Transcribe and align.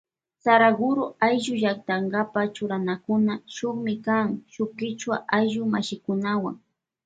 Saraguro 0.43 1.03
ayllu 1.27 1.53
llaktakapa 1.61 2.41
churanakuna 2.55 3.33
shukmi 3.55 3.93
kan 4.05 4.27
shuk 4.53 4.69
kichwa 4.79 5.15
ayllu 5.37 5.61
mashikunawan. 5.73 6.55